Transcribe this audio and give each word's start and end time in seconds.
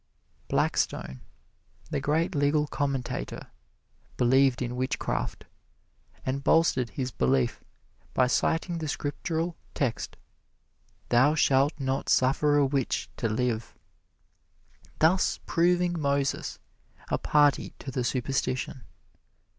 Blackstone, 0.47 1.21
the 1.91 1.99
great 1.99 2.33
legal 2.33 2.65
commentator, 2.65 3.51
believed 4.17 4.63
in 4.63 4.75
witchcraft, 4.75 5.45
and 6.25 6.43
bolstered 6.43 6.89
his 6.89 7.11
belief 7.11 7.63
by 8.15 8.25
citing 8.25 8.79
the 8.79 8.87
Scriptural 8.87 9.55
text, 9.75 10.17
"Thou 11.09 11.35
shalt 11.35 11.79
not 11.79 12.09
suffer 12.09 12.57
a 12.57 12.65
witch 12.65 13.11
to 13.17 13.29
live" 13.29 13.75
thus 14.97 15.39
proving 15.45 15.99
Moses 16.01 16.57
a 17.09 17.19
party 17.19 17.75
to 17.77 17.91
the 17.91 18.03
superstition. 18.03 18.81